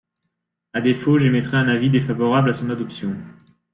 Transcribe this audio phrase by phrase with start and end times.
[0.73, 3.15] À défaut, j’émettrai un avis défavorable à son adoption.